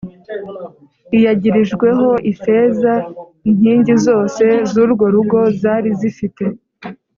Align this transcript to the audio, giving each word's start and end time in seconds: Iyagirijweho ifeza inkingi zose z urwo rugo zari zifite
Iyagirijweho 1.17 2.07
ifeza 2.31 2.93
inkingi 3.49 3.93
zose 4.05 4.45
z 4.71 4.73
urwo 4.83 5.05
rugo 5.13 5.39
zari 5.61 5.89
zifite 5.99 6.43